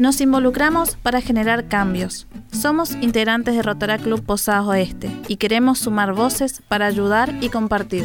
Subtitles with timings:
[0.00, 2.26] Nos involucramos para generar cambios.
[2.52, 8.02] Somos integrantes de Rotara Club Posadas Oeste y queremos sumar voces para ayudar y compartir.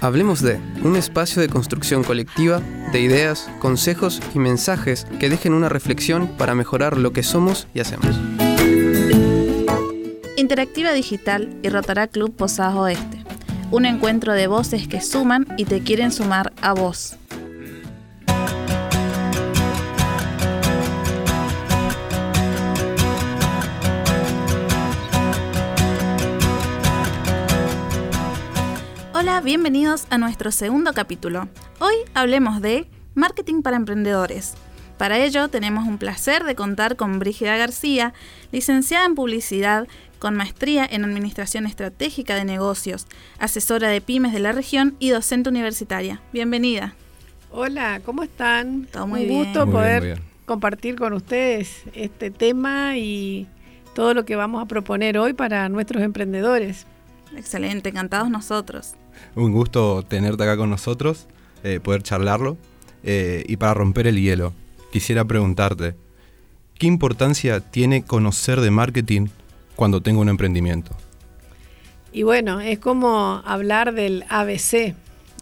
[0.00, 5.68] Hablemos de un espacio de construcción colectiva, de ideas, consejos y mensajes que dejen una
[5.68, 8.20] reflexión para mejorar lo que somos y hacemos.
[10.36, 13.22] Interactiva Digital y Rotara Club Posadas Oeste.
[13.70, 17.16] Un encuentro de voces que suman y te quieren sumar a vos.
[29.26, 31.48] Hola, bienvenidos a nuestro segundo capítulo.
[31.80, 34.52] Hoy hablemos de marketing para emprendedores.
[34.98, 38.12] Para ello tenemos un placer de contar con Brígida García,
[38.52, 39.88] licenciada en publicidad,
[40.18, 43.06] con maestría en Administración Estratégica de Negocios,
[43.38, 46.20] asesora de pymes de la región y docente universitaria.
[46.30, 46.94] Bienvenida.
[47.50, 48.84] Hola, ¿cómo están?
[48.92, 49.44] Todo muy Un bien.
[49.44, 53.48] gusto Muy poder bien, muy compartir con ustedes este tema y
[53.94, 56.86] todo lo que vamos a proponer hoy para nuestros emprendedores.
[57.34, 58.96] Excelente, encantados nosotros.
[59.34, 61.26] Un gusto tenerte acá con nosotros,
[61.62, 62.56] eh, poder charlarlo.
[63.02, 64.52] Eh, y para romper el hielo,
[64.92, 65.94] quisiera preguntarte,
[66.78, 69.26] ¿qué importancia tiene conocer de marketing
[69.76, 70.96] cuando tengo un emprendimiento?
[72.12, 74.94] Y bueno, es como hablar del ABC.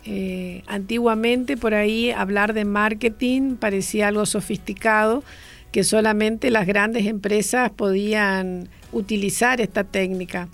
[0.05, 5.23] Eh, antiguamente por ahí hablar de marketing parecía algo sofisticado,
[5.71, 10.49] que solamente las grandes empresas podían utilizar esta técnica.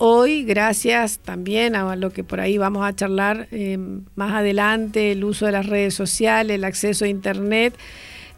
[0.00, 3.76] Hoy, gracias también a lo que por ahí vamos a charlar eh,
[4.14, 7.74] más adelante, el uso de las redes sociales, el acceso a Internet,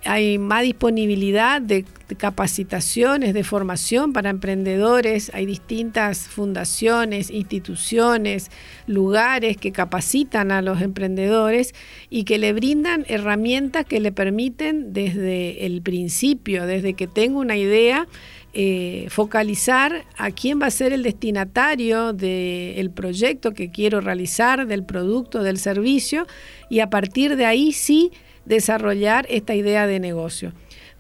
[0.05, 1.85] hay más disponibilidad de,
[2.17, 8.51] capacitaciones, de formación para emprendedores, hay distintas fundaciones, instituciones,
[8.87, 11.75] lugares que capacitan a los emprendedores
[12.09, 17.57] y que le brindan herramientas que le permiten desde el principio, desde que tengo una
[17.57, 18.09] idea,
[18.53, 24.85] eh, focalizar a quién va a ser el destinatario del proyecto que quiero realizar, del
[24.85, 26.27] producto, del servicio,
[26.69, 28.11] y a partir de ahí sí
[28.45, 30.53] desarrollar esta idea de negocio.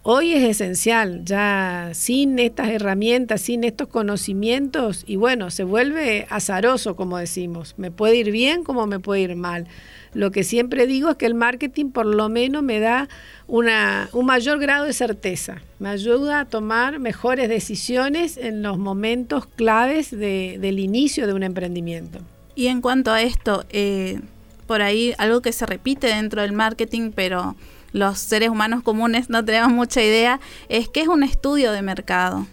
[0.02, 6.96] Hoy es esencial, ya sin estas herramientas, sin estos conocimientos, y bueno, se vuelve azaroso,
[6.96, 7.74] como decimos.
[7.76, 9.66] Me puede ir bien como me puede ir mal.
[10.14, 13.10] Lo que siempre digo es que el marketing por lo menos me da
[13.46, 19.44] una, un mayor grado de certeza, me ayuda a tomar mejores decisiones en los momentos
[19.44, 22.20] claves de- del inicio de un emprendimiento.
[22.54, 24.18] Y en cuanto a esto, eh,
[24.70, 27.56] por ahí algo que se repite dentro del marketing, pero
[27.90, 30.38] los seres humanos comunes no tenemos mucha idea,
[30.68, 32.46] es que es un estudio de mercado.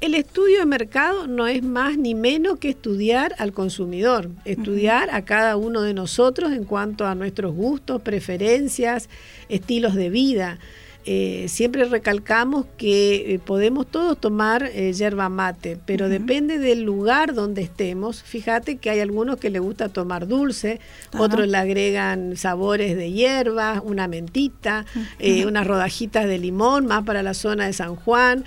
[0.00, 5.26] El estudio de mercado no es más ni menos que estudiar al consumidor, estudiar a
[5.26, 9.10] cada uno de nosotros en cuanto a nuestros gustos, preferencias,
[9.50, 10.58] estilos de vida.
[11.06, 17.32] Eh, siempre recalcamos que eh, podemos todos tomar eh, yerba mate, pero depende del lugar
[17.32, 18.22] donde estemos.
[18.22, 20.78] Fíjate que hay algunos que les gusta tomar dulce,
[21.18, 24.84] otros le agregan sabores de hierba, una mentita,
[25.18, 28.44] eh, unas rodajitas de limón, más para la zona de San Juan,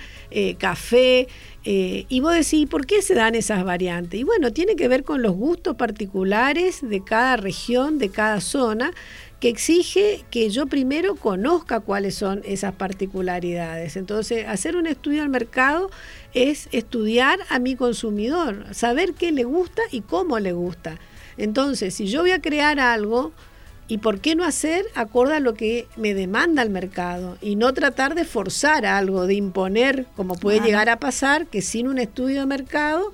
[0.58, 1.26] café.
[1.64, 4.20] eh, y vos decís, ¿por qué se dan esas variantes?
[4.20, 8.92] Y bueno, tiene que ver con los gustos particulares de cada región, de cada zona,
[9.44, 13.98] que exige que yo primero conozca cuáles son esas particularidades.
[13.98, 15.90] Entonces, hacer un estudio al mercado
[16.32, 20.98] es estudiar a mi consumidor, saber qué le gusta y cómo le gusta.
[21.36, 23.32] Entonces, si yo voy a crear algo,
[23.86, 27.36] ¿y por qué no hacer acorde a lo que me demanda el mercado?
[27.42, 31.86] Y no tratar de forzar algo, de imponer, como puede llegar a pasar, que sin
[31.86, 33.12] un estudio de mercado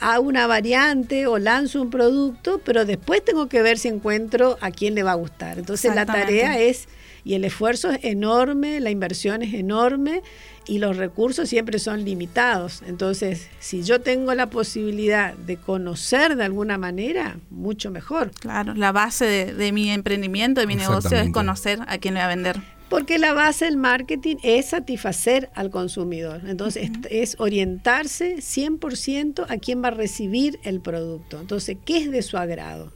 [0.00, 4.70] hago una variante o lanzo un producto, pero después tengo que ver si encuentro a
[4.70, 5.58] quién le va a gustar.
[5.58, 6.88] Entonces la tarea es,
[7.22, 10.22] y el esfuerzo es enorme, la inversión es enorme
[10.66, 12.82] y los recursos siempre son limitados.
[12.86, 18.30] Entonces, si yo tengo la posibilidad de conocer de alguna manera, mucho mejor.
[18.32, 22.20] Claro, la base de, de mi emprendimiento, de mi negocio, es conocer a quién le
[22.20, 22.79] va a vender.
[22.90, 26.42] Porque la base del marketing es satisfacer al consumidor.
[26.46, 31.40] Entonces, es- es orientarse 100% a quién va a recibir el producto.
[31.40, 32.92] Entonces, ¿qué es de su agrado?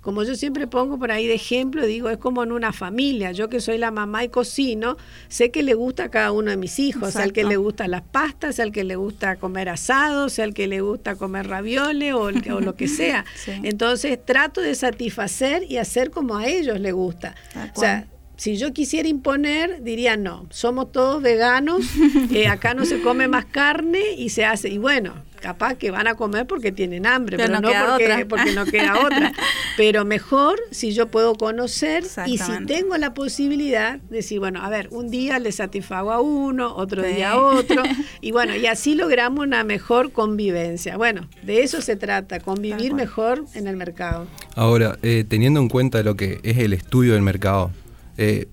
[0.00, 3.30] Como yo siempre pongo por ahí de ejemplo, digo, es como en una familia.
[3.30, 4.96] Yo que soy la mamá y cocino,
[5.28, 8.02] sé que le gusta a cada uno de mis hijos, al que le gusta las
[8.02, 12.74] pastas, al que le gusta comer asados, al que le gusta comer ravioles o, lo
[12.74, 13.24] que sea.
[13.36, 13.52] Sí.
[13.62, 17.36] Entonces trato de satisfacer y hacer como a ellos les gusta.
[17.76, 18.08] O sea.
[18.42, 21.84] Si yo quisiera imponer, diría no, somos todos veganos,
[22.34, 26.08] eh, acá no se come más carne y se hace, y bueno, capaz que van
[26.08, 29.32] a comer porque tienen hambre, Pero pero, no porque, no queda otra.
[29.76, 34.68] Pero mejor si yo puedo conocer y si tengo la posibilidad de decir, bueno, a
[34.68, 37.14] ver, un día le satisfago a uno, otro Sí.
[37.14, 37.82] día a otro,
[38.20, 40.96] y bueno, y así logramos una mejor convivencia.
[40.96, 44.26] Bueno, de eso se trata, convivir mejor en el mercado.
[44.56, 47.70] Ahora, eh, teniendo en cuenta lo que es el estudio del mercado,
[48.16, 48.48] eh,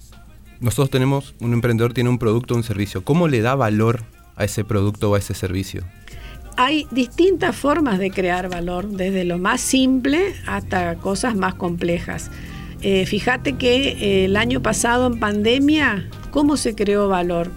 [0.60, 3.04] nosotros tenemos, un emprendedor tiene un producto o un servicio.
[3.04, 4.04] ¿Cómo le da valor
[4.36, 5.84] a ese producto o a ese servicio?
[6.58, 12.30] Hay distintas formas de crear valor, desde lo más simple hasta cosas más complejas.
[12.82, 17.52] Eh, fíjate que eh, el año pasado en pandemia, ¿cómo se creó valor?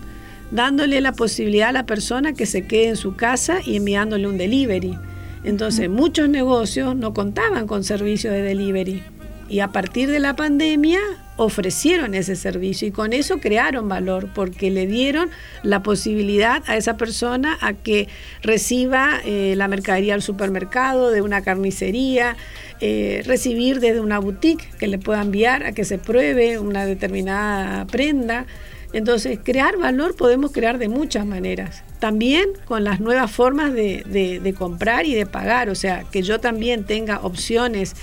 [0.53, 4.39] Dándole la posibilidad a la persona que se quede en su casa y enviándole un
[4.39, 4.97] delivery.
[5.45, 9.03] Entonces, muchos negocios no contaban con servicios de delivery.
[9.49, 11.01] Y a partir de la pandemia
[11.45, 15.31] ofrecieron ese servicio y con eso crearon valor porque le dieron
[15.63, 18.09] la posibilidad a esa persona a que
[18.43, 22.37] reciba eh, la mercadería del supermercado, de una carnicería,
[22.81, 27.87] eh, recibir desde una boutique que le pueda enviar a que se pruebe una determinada
[27.87, 28.47] prenda.
[28.93, 31.83] Entonces, crear valor podemos crear de muchas maneras.
[31.99, 35.71] También con las nuevas formas de comprar y de pagar.
[35.71, 37.95] O sea, que yo también tenga opciones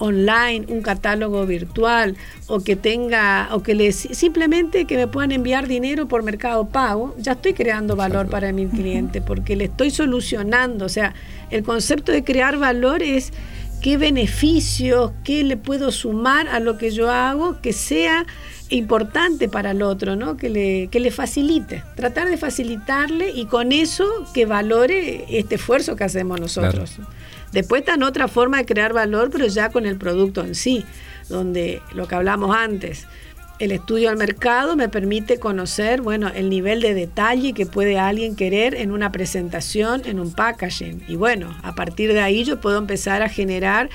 [0.00, 2.16] online, un catálogo virtual,
[2.48, 7.14] o que tenga, o que les simplemente que me puedan enviar dinero por mercado pago,
[7.18, 8.32] ya estoy creando valor Exacto.
[8.32, 10.86] para mi cliente, porque le estoy solucionando.
[10.86, 11.14] O sea,
[11.50, 13.32] el concepto de crear valor es
[13.80, 18.26] qué beneficios, qué le puedo sumar a lo que yo hago que sea
[18.70, 20.36] importante para el otro, ¿no?
[20.36, 25.96] Que le, que le facilite, tratar de facilitarle y con eso que valore este esfuerzo
[25.96, 26.98] que hacemos nosotros.
[27.52, 30.84] Después está en otra forma de crear valor, pero ya con el producto en sí,
[31.28, 33.06] donde lo que hablamos antes,
[33.60, 38.34] el estudio al mercado me permite conocer, bueno, el nivel de detalle que puede alguien
[38.34, 41.04] querer en una presentación, en un packaging.
[41.08, 43.90] Y bueno, a partir de ahí yo puedo empezar a generar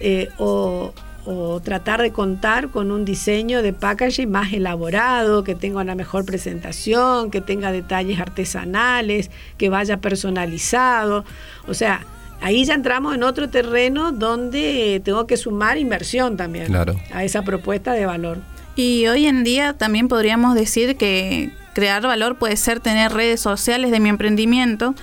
[0.00, 0.94] eh, o,
[1.26, 6.24] o tratar de contar con un diseño de packaging más elaborado, que tenga una mejor
[6.24, 11.26] presentación, que tenga detalles artesanales, que vaya personalizado.
[11.68, 12.06] O sea,
[12.40, 16.94] ahí ya entramos en otro terreno donde tengo que sumar inversión también Claro.
[17.12, 18.38] a esa propuesta de valor.
[18.76, 23.90] Y hoy en día también podríamos decir que crear valor puede ser tener redes sociales
[23.90, 24.94] de mi emprendimiento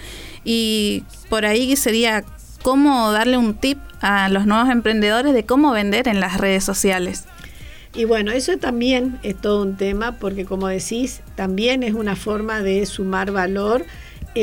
[0.44, 2.24] y por ahí sería
[2.64, 7.26] cómo darle un tip a los nuevos emprendedores de cómo vender en las redes sociales.
[7.96, 12.62] Y bueno, eso también es todo un tema porque como decís, también es una forma
[12.62, 13.86] de sumar valor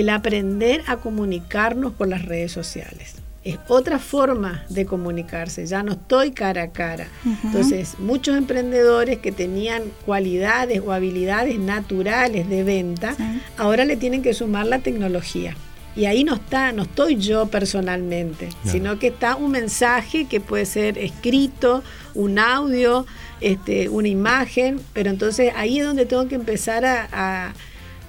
[0.01, 3.15] el aprender a comunicarnos por las redes sociales.
[3.45, 7.09] Es otra forma de comunicarse, ya no estoy cara a cara.
[7.45, 13.23] Entonces, muchos emprendedores que tenían cualidades o habilidades naturales de venta, Sí.
[13.59, 15.55] ahora le tienen que sumar la tecnología.
[15.95, 20.65] Y ahí no está, no estoy yo personalmente, sino que está un mensaje que puede
[20.67, 23.07] ser escrito, un audio,
[23.43, 27.53] este, una imagen, pero entonces ahí es donde tengo que empezar a, a-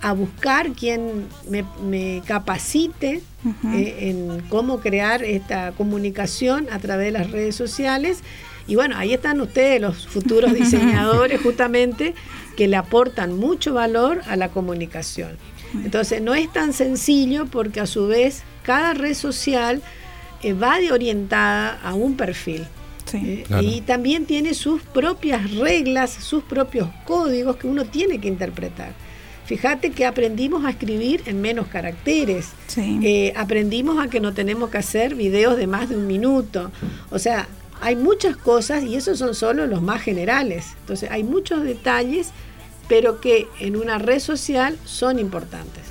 [0.05, 3.23] a buscar quien me, me capacite
[3.73, 8.19] eh, en cómo crear esta comunicación a través de las redes sociales.
[8.67, 12.13] Y bueno, ahí están ustedes, los futuros diseñadores, justamente,
[12.55, 15.37] que le aportan mucho valor a la comunicación.
[15.73, 19.81] Entonces, no es tan sencillo porque a su vez cada red social
[20.43, 22.67] eh, va de orientada a un perfil.
[23.05, 23.17] Sí.
[23.17, 23.63] Eh, Claro.
[23.63, 28.93] Y también tiene sus propias reglas, sus propios códigos que uno tiene que interpretar.
[29.45, 32.49] Fíjate que aprendimos a escribir en menos caracteres.
[32.67, 32.99] Sí.
[33.03, 36.71] Eh, aprendimos a que no tenemos que hacer videos de más de un minuto.
[37.11, 37.47] O sea,
[37.81, 40.73] hay muchas cosas y esos son solo los más generales.
[40.81, 42.31] Entonces, hay muchos detalles,
[42.87, 45.83] pero que en una red social son importantes.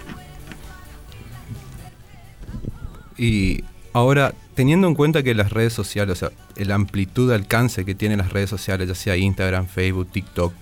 [3.17, 7.85] Y ahora, teniendo en cuenta que las redes sociales, o sea, la amplitud de alcance
[7.85, 10.53] que tienen las redes sociales, ya sea Instagram, Facebook, TikTok,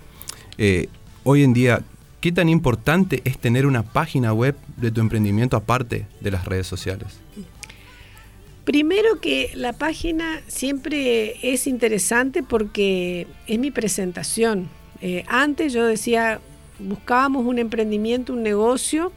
[0.59, 0.89] eh,
[1.25, 1.83] hoy en día,
[2.23, 6.67] ¿qué tan importante es tener una página web de tu emprendimiento aparte de las redes
[6.67, 7.09] sociales?
[8.65, 14.69] Primero que la página siempre es interesante porque es mi presentación.
[15.01, 16.41] Eh, antes yo decía,
[16.79, 19.13] buscábamos un emprendimiento, un negocio,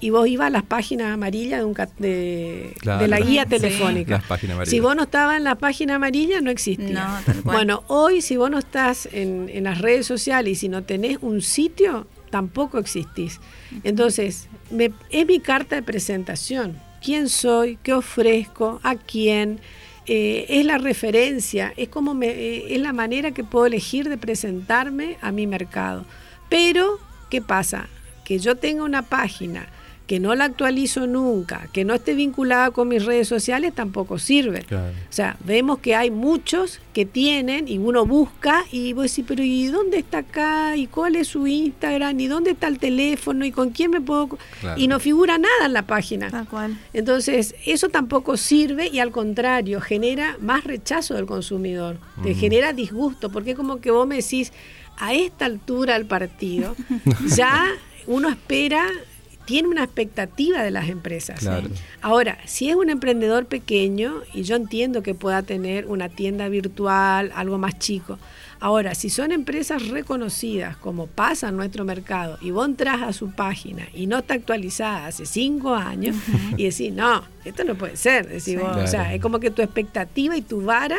[0.00, 3.00] y vos ibas a las páginas amarillas de, un ca- de, Claro.
[3.02, 3.48] de la guía Sí.
[3.50, 4.12] telefónica.
[4.16, 4.70] Las páginas amarillas.
[4.70, 7.22] Si vos no estabas en la página amarilla, no existía.
[7.26, 7.42] No.
[7.44, 11.18] Bueno, hoy si vos no estás en, en las redes sociales y si no tenés
[11.22, 13.40] un sitio, tampoco existís.
[13.84, 16.78] Entonces, me- es mi carta de presentación.
[17.02, 17.78] ¿Quién soy?
[17.82, 18.80] ¿Qué ofrezco?
[18.82, 19.60] ¿A quién?
[20.08, 24.16] Eh, es la referencia, es como me, eh, es la manera que puedo elegir de
[24.16, 26.04] presentarme a mi mercado.
[26.48, 27.88] Pero, ¿qué pasa?
[28.24, 29.66] Que yo tenga una página
[30.06, 34.64] que no la actualizo nunca, que no esté vinculada con mis redes sociales, tampoco sirve.
[34.70, 39.42] O sea, vemos que hay muchos que tienen y uno busca y vos decís, pero
[39.42, 40.76] ¿y dónde está acá?
[40.76, 42.18] ¿Y cuál es su Instagram?
[42.20, 43.44] ¿Y dónde está el teléfono?
[43.44, 44.38] ¿Y con quién me puedo...?
[44.76, 46.30] Y no figura nada en la página.
[46.30, 46.78] Tal cual.
[46.92, 53.30] Entonces, eso tampoco sirve y al contrario, genera más rechazo del consumidor, te genera disgusto,
[53.30, 54.52] porque como que vos me decís,
[54.98, 56.76] a esta altura del partido,
[57.26, 57.66] ya
[58.06, 58.86] uno espera
[59.46, 61.48] tiene una expectativa de las empresas.
[62.02, 67.32] Ahora, si es un emprendedor pequeño, y yo entiendo que pueda tener una tienda virtual,
[67.34, 68.18] algo más chico.
[68.58, 73.30] Ahora, si son empresas reconocidas, como pasa en nuestro mercado, y vos entras a su
[73.30, 76.16] página y no está actualizada hace cinco años,
[76.56, 78.28] y decís, no, esto no puede ser.
[78.28, 80.98] Decís O sea, es como que tu expectativa y tu vara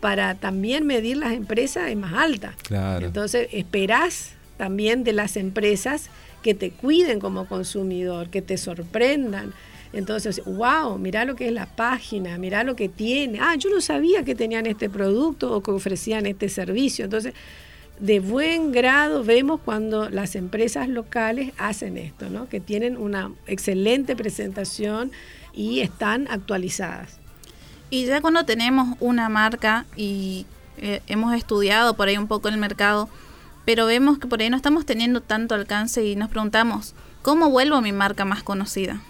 [0.00, 2.54] para también medir las empresas es más alta.
[3.00, 6.10] Entonces, esperás también de las empresas
[6.44, 9.54] que te cuiden como consumidor, que te sorprendan.
[9.94, 13.38] Entonces, wow, mira lo que es la página, mira lo que tiene.
[13.40, 17.06] Ah, yo no sabía que tenían este producto o que ofrecían este servicio.
[17.06, 17.32] Entonces,
[17.98, 22.46] de buen grado vemos cuando las empresas locales hacen esto, ¿no?
[22.50, 25.12] que tienen una excelente presentación
[25.54, 27.18] y están actualizadas.
[27.88, 30.44] Y ya cuando tenemos una marca y
[30.76, 33.08] eh, hemos estudiado por ahí un poco el mercado,
[33.64, 37.76] pero vemos que por ahí no estamos teniendo tanto alcance y nos preguntamos, ¿cómo vuelvo
[37.76, 39.00] a mi marca más conocida?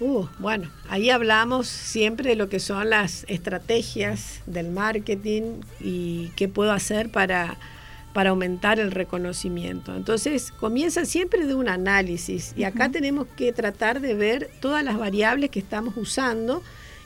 [0.00, 6.48] Uh, bueno, ahí hablamos siempre de lo que son las estrategias del marketing y qué
[6.48, 7.56] puedo hacer para,
[8.12, 9.94] para aumentar el reconocimiento.
[9.94, 14.98] Entonces, comienza siempre de un análisis y acá tenemos que tratar de ver todas las
[14.98, 16.62] variables que estamos usando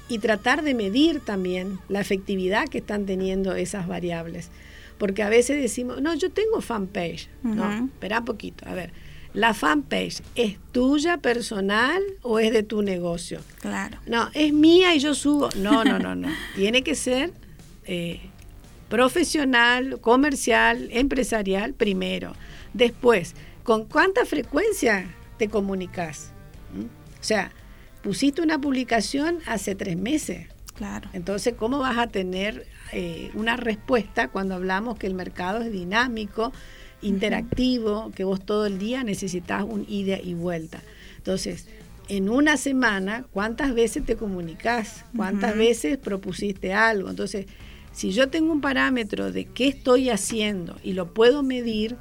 [0.08, 4.50] y tratar de medir también la efectividad que están teniendo esas variables.
[4.98, 7.28] Porque a veces decimos, no, yo tengo fanpage.
[7.42, 8.68] No, espera un poquito.
[8.68, 8.92] A ver,
[9.32, 13.40] ¿la fanpage es tuya personal o es de tu negocio?
[13.60, 13.98] Claro.
[14.06, 15.48] No, es mía y yo subo.
[15.56, 16.28] No, no, no, no.
[16.56, 17.32] Tiene que ser
[17.84, 18.20] eh,
[18.88, 22.34] profesional, comercial, empresarial primero.
[22.74, 26.32] Después, ¿con cuánta frecuencia te comunicas?
[26.74, 26.84] ¿Mm?
[26.84, 27.52] O sea,
[28.02, 30.48] pusiste una publicación hace tres meses.
[30.78, 31.10] Claro.
[31.12, 36.52] Entonces, ¿cómo vas a tener eh, una respuesta cuando hablamos que el mercado es dinámico,
[37.02, 40.80] interactivo, que vos todo el día necesitas un ida y vuelta?
[41.16, 41.66] Entonces,
[42.08, 45.04] en una semana, ¿cuántas veces te comunicas?
[45.16, 47.10] ¿Cuántas veces propusiste algo?
[47.10, 47.46] Entonces,
[47.92, 51.96] si yo tengo un parámetro de qué estoy haciendo y lo puedo medir,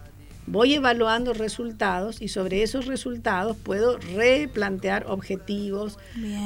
[0.46, 5.98] voy evaluando resultados y sobre esos resultados puedo replantear objetivos,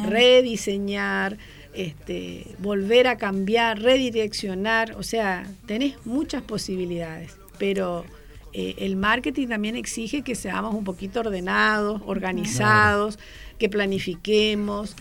[0.07, 1.37] rediseñar,
[1.73, 8.05] este, volver a cambiar, redireccionar, o sea, tenés muchas posibilidades, pero
[8.53, 13.17] eh, el marketing también exige que seamos un poquito ordenados, organizados,
[13.57, 14.95] que planifiquemos.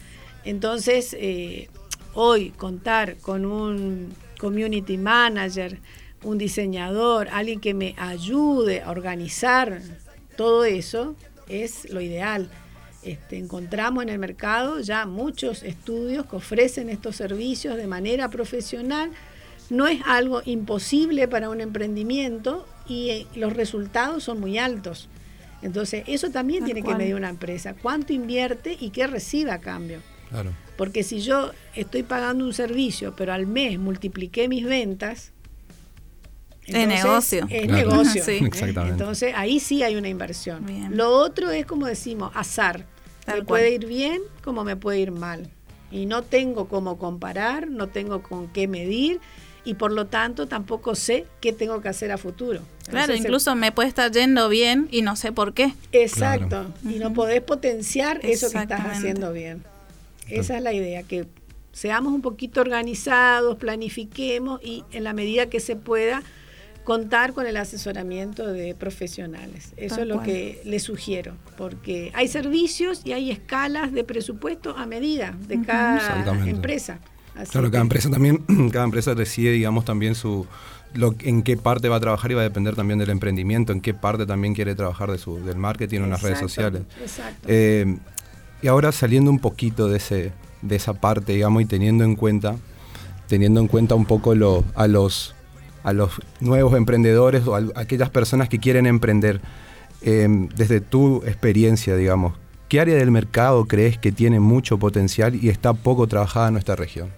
[0.44, 1.68] Entonces, eh,
[2.14, 5.78] hoy contar con un community manager,
[6.22, 9.80] un diseñador, alguien que me ayude a organizar
[10.36, 11.16] todo eso,
[11.48, 12.48] es lo ideal.
[13.02, 19.10] Este, encontramos en el mercado ya muchos estudios que ofrecen estos servicios de manera profesional.
[19.70, 25.08] No es algo imposible para un emprendimiento y eh, los resultados son muy altos.
[25.62, 27.74] Entonces, eso también tiene que medir una empresa.
[27.74, 30.00] ¿Cuánto invierte y qué recibe a cambio?
[30.76, 35.32] Porque si yo estoy pagando un servicio, pero al mes multipliqué mis ventas,
[36.66, 37.46] es negocio.
[37.50, 38.24] Es negocio.
[38.28, 40.66] Entonces ahí sí hay una inversión.
[40.90, 42.86] Lo otro es como decimos, azar.
[43.26, 45.50] me puede ir bien como me puede ir mal.
[45.90, 49.20] Y no tengo cómo comparar, no tengo con qué medir
[49.64, 52.60] y por lo tanto tampoco sé qué tengo que hacer a futuro.
[52.88, 55.74] Claro, incluso me puede estar yendo bien y no sé por qué.
[55.92, 56.72] Exacto.
[56.84, 59.64] Y no podés potenciar eso que estás haciendo bien.
[60.28, 61.26] Esa es la idea, que
[61.72, 66.22] seamos un poquito organizados, planifiquemos y en la medida que se pueda
[66.84, 69.72] contar con el asesoramiento de profesionales.
[69.76, 74.86] Eso es lo que les sugiero, porque hay servicios y hay escalas de presupuesto a
[74.86, 76.98] medida de cada empresa.
[77.50, 78.38] claro, cada empresa también,
[78.72, 80.46] cada empresa decide, digamos, también su
[80.94, 83.80] lo, en qué parte va a trabajar y va a depender también del emprendimiento, en
[83.80, 86.82] qué parte también quiere trabajar de su, del marketing o en las redes sociales.
[87.00, 87.46] Exacto.
[87.48, 87.98] Eh,
[88.62, 90.32] y ahora saliendo un poquito de ese,
[90.62, 92.56] de esa parte, digamos, y teniendo en cuenta,
[93.28, 95.34] teniendo en cuenta un poco lo, a los
[95.82, 99.40] a los nuevos emprendedores o a aquellas personas que quieren emprender,
[100.02, 102.34] em, desde tu experiencia, digamos,
[102.68, 106.76] ¿qué área del mercado crees que tiene mucho potencial y está poco trabajada en nuestra
[106.76, 107.10] región?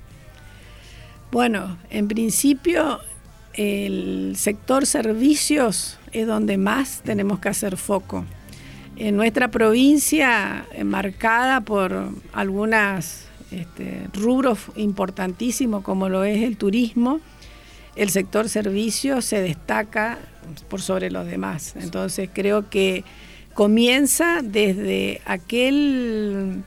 [1.30, 3.00] Bueno, en principio
[3.54, 8.24] el sector servicios es donde más tenemos que hacer foco.
[8.96, 17.20] En nuestra provincia, marcada por algunos este, rubros importantísimos como lo es el turismo,
[17.96, 20.18] el sector servicios se destaca
[20.68, 21.74] por sobre los demás.
[21.76, 23.04] Entonces creo que
[23.54, 26.62] comienza desde aquel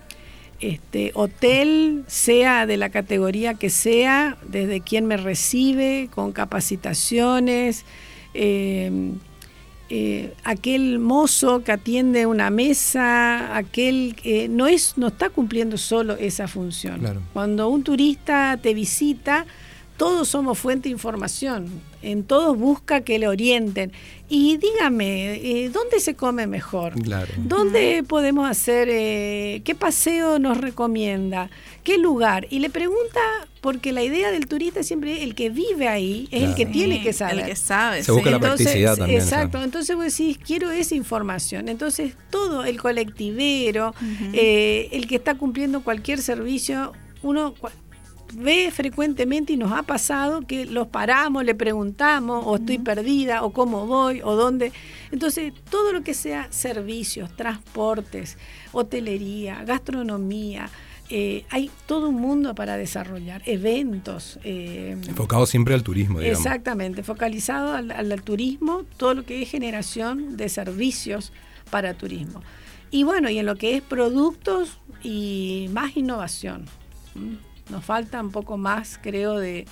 [0.60, 7.86] este, hotel, sea de la categoría que sea, desde quien me recibe, con capacitaciones,
[8.34, 9.12] eh,
[9.90, 16.16] eh, aquel mozo que atiende una mesa, aquel que no es, no está cumpliendo solo
[16.16, 17.22] esa función.
[17.34, 19.46] Cuando un turista te visita,
[19.98, 21.70] todos somos fuente de información,
[22.02, 23.92] en todos busca que le orienten.
[24.28, 26.94] Y dígame, eh, ¿dónde se come mejor?
[27.38, 31.50] ¿Dónde podemos hacer, eh, qué paseo nos recomienda?
[31.84, 32.48] ¿Qué lugar?
[32.50, 33.20] Y le pregunta,
[33.62, 37.02] porque la idea del turista siempre es el que vive ahí, es el que tiene
[37.02, 37.40] que saber.
[37.40, 38.04] El que sabe.
[38.04, 39.22] Se busca la practicidad también.
[39.22, 41.70] Exacto, entonces vos decís, quiero esa información.
[41.70, 43.94] Entonces todo el colectivero,
[44.34, 47.54] eh, el que está cumpliendo cualquier servicio, uno
[48.34, 53.52] ve frecuentemente y nos ha pasado que los paramos, le preguntamos, o estoy perdida, o
[53.52, 54.72] cómo voy, o dónde.
[55.12, 58.38] Entonces, todo lo que sea servicios, transportes,
[58.72, 60.70] hotelería, gastronomía,
[61.10, 64.40] eh, hay todo un mundo para desarrollar, eventos.
[64.44, 66.40] Eh, Enfocado siempre al turismo, digamos.
[66.40, 71.32] Exactamente, focalizado al, turismo, todo lo que es generación de servicios
[71.70, 72.42] para turismo.
[72.90, 76.66] Y bueno, y en lo que es productos y más innovación.
[77.70, 79.66] Nos falta un poco más, creo, de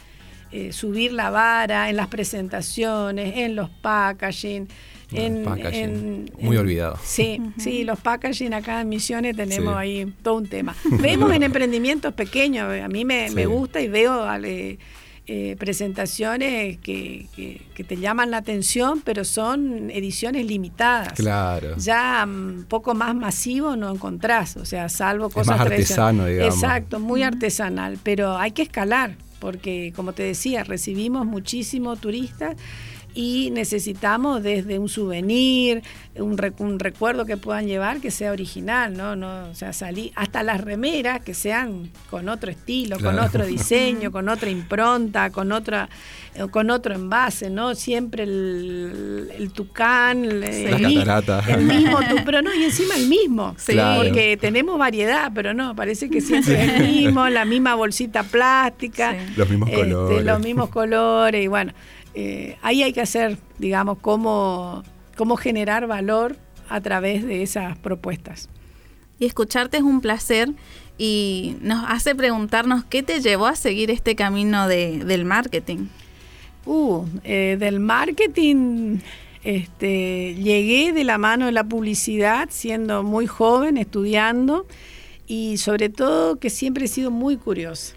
[0.51, 4.67] eh, subir la vara en las presentaciones, en los packaging.
[5.11, 6.97] En, muy olvidado.
[7.03, 10.75] Sí, sí, los packaging acá en Misiones tenemos ahí todo un tema.
[10.85, 14.79] Vemos en emprendimientos pequeños, a mí me, gusta y veo eh,
[15.57, 17.27] presentaciones que,
[17.87, 21.13] te llaman la atención, pero son ediciones limitadas.
[21.13, 21.75] Claro.
[21.77, 25.57] Ya un mm, poco más masivo no encontrás, o sea, salvo cosas...
[25.57, 26.55] más artesano, digamos.
[26.55, 32.55] Exacto, muy artesanal, pero hay que escalar, porque como te decía, recibimos muchísimos turistas
[33.13, 35.83] y necesitamos desde un souvenir,
[36.15, 36.37] un,
[36.79, 39.15] recuerdo que puedan llevar que sea original, ¿no?
[39.15, 44.11] no o sea, salí, hasta las remeras que sean con otro estilo, con otro diseño,
[44.13, 45.89] con otra impronta, con otra
[46.51, 47.75] con otro envase, ¿no?
[47.75, 53.55] Siempre el, tucán, el, el, mismo, pero no, y encima el mismo,
[53.97, 59.15] porque tenemos variedad, pero no, parece que siempre es el mismo, la misma bolsita plástica,
[59.35, 60.25] los mismos este, colores.
[60.25, 61.73] Los mismos colores, y bueno.
[62.13, 64.83] Eh, ahí hay que hacer, digamos, cómo,
[65.17, 66.37] cómo generar valor
[66.69, 68.49] a través de esas propuestas.
[69.19, 70.51] Y escucharte es un placer
[70.97, 75.87] y nos hace preguntarnos qué te llevó a seguir este camino de, del marketing.
[76.65, 78.99] Uh, eh, del marketing
[79.43, 84.65] este, llegué de la mano de la publicidad siendo muy joven, estudiando
[85.27, 87.95] y sobre todo que siempre he sido muy curiosa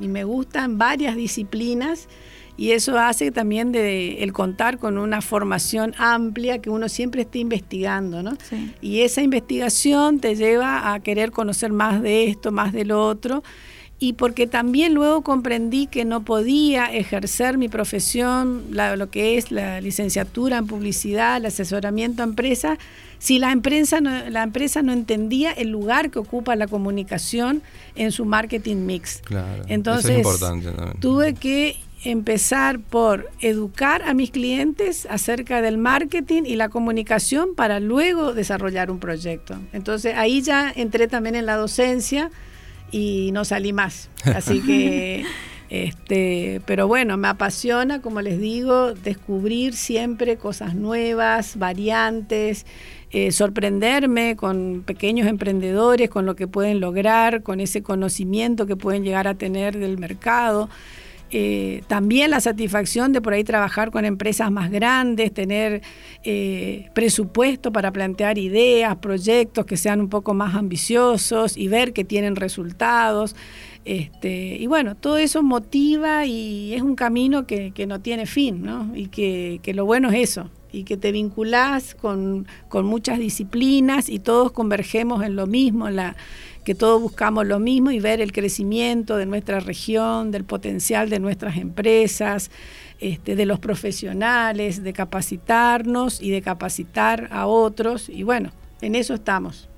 [0.00, 2.08] y me gustan varias disciplinas
[2.60, 7.38] y eso hace también de el contar con una formación amplia que uno siempre esté
[7.38, 8.36] investigando, ¿no?
[8.82, 13.42] Y esa investigación te lleva a querer conocer más de esto, más del otro
[13.98, 19.80] y porque también luego comprendí que no podía ejercer mi profesión, lo que es la
[19.80, 22.78] licenciatura en publicidad, el asesoramiento a empresas,
[23.18, 27.62] si la empresa, no, la empresa no entendía el lugar que ocupa la comunicación
[27.94, 29.22] en su marketing mix.
[29.24, 31.00] Claro, Entonces, eso es importante también.
[31.00, 37.78] tuve que empezar por educar a mis clientes acerca del marketing y la comunicación para
[37.78, 39.58] luego desarrollar un proyecto.
[39.72, 42.30] Entonces ahí ya entré también en la docencia
[42.90, 44.08] y no salí más.
[44.24, 45.24] Así que,
[45.68, 52.64] este, pero bueno, me apasiona, como les digo, descubrir siempre cosas nuevas, variantes.
[53.12, 59.02] Eh, sorprenderme con pequeños emprendedores, con lo que pueden lograr, con ese conocimiento que pueden
[59.02, 60.70] llegar a tener del mercado.
[61.32, 65.80] Eh, también la satisfacción de por ahí trabajar con empresas más grandes, tener
[66.24, 72.04] eh, presupuesto para plantear ideas, proyectos que sean un poco más ambiciosos y ver que
[72.04, 73.36] tienen resultados.
[73.84, 78.90] Este, y bueno, todo eso motiva y es un camino que, no tiene fin, ¿no?
[78.94, 84.18] Y que, lo bueno es eso, y que te vinculás con, con muchas disciplinas y
[84.18, 86.16] todos convergemos en lo mismo, en la
[86.64, 91.18] que todos buscamos lo mismo y ver el crecimiento de nuestra región, del potencial de
[91.18, 92.50] nuestras empresas,
[92.98, 98.08] este, de los profesionales, de capacitarnos y de capacitar a otros.
[98.08, 99.68] Y bueno, en eso estamos.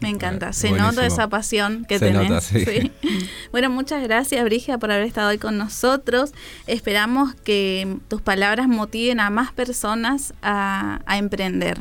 [0.00, 2.52] Me encanta, se nota esa pasión que tenés.
[3.52, 6.32] Bueno, muchas gracias Brigia por haber estado hoy con nosotros.
[6.66, 11.78] Esperamos que tus palabras motiven a más personas a, a emprender.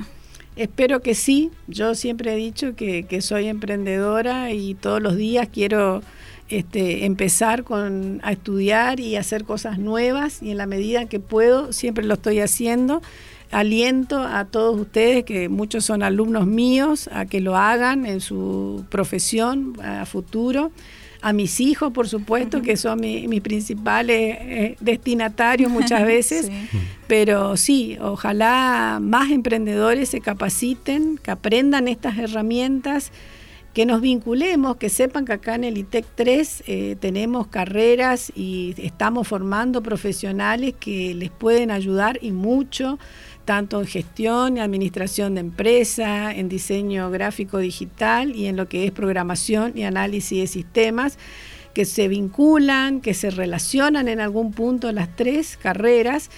[0.60, 1.52] Espero que sí.
[1.68, 6.02] Yo siempre he dicho que, soy emprendedora y todos los días quiero
[6.50, 11.72] este, empezar con, a estudiar y hacer cosas nuevas y en la medida que puedo
[11.72, 13.02] siempre lo estoy haciendo.
[13.52, 18.86] Aliento a todos ustedes, que muchos son alumnos míos, a que lo hagan en su
[18.90, 20.72] profesión a futuro.
[21.22, 26.50] A mis hijos, por supuesto, que son mis principales eh, destinatarios muchas veces,
[27.08, 33.12] pero sí, ojalá más emprendedores se capaciten, que aprendan estas herramientas
[33.74, 38.74] que nos vinculemos, que sepan que acá en el ITEC 3 eh, tenemos carreras y
[38.78, 42.98] estamos formando profesionales que les pueden ayudar y mucho,
[43.50, 48.86] tanto en gestión y administración de empresa, en diseño gráfico digital y en lo que
[48.86, 51.18] es programación y análisis de sistemas,
[51.74, 56.30] que se vinculan, que se relacionan en algún punto las tres carreras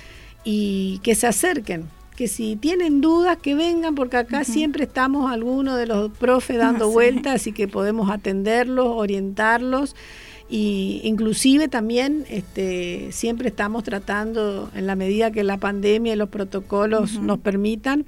[0.46, 1.90] y que se acerquen.
[2.16, 6.90] Que si tienen dudas que vengan, porque acá siempre estamos algunos de los profes dando
[6.92, 9.98] vueltas y que podemos atenderlos, orientarlos
[10.52, 16.28] y inclusive también este, siempre estamos tratando, en la medida que la pandemia y los
[16.28, 18.06] protocolos nos permitan,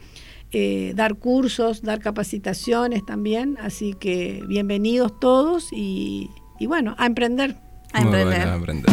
[0.52, 6.30] eh, dar cursos, dar capacitaciones también, así que bienvenidos todos y,
[6.68, 7.56] bueno, a emprender.
[7.94, 8.48] A emprender.
[8.48, 8.92] a emprender.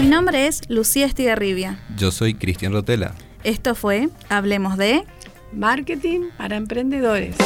[0.00, 1.78] Mi nombre es Lucía Estigarribia.
[1.96, 3.14] Yo soy Cristian Rotela.
[3.44, 5.04] Esto fue Hablemos de
[5.52, 7.36] Marketing para Emprendedores.